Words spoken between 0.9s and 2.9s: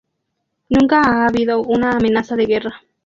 ha habido una amenaza de guerra.